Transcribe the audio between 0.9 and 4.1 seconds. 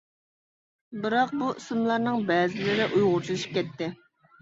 بىراق، بۇ ئىسىملارنىڭ بەزىلىرى ئۇيغۇرچىلىشىپ كەتتى.